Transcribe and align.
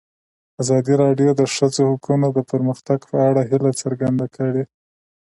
ازادي 0.61 0.93
راډیو 1.03 1.29
د 1.35 1.37
د 1.41 1.43
ښځو 1.55 1.81
حقونه 1.91 2.27
د 2.33 2.39
پرمختګ 2.51 2.99
په 3.11 3.17
اړه 3.27 3.41
هیله 3.49 3.71
څرګنده 3.81 4.25
کړې. 4.35 4.63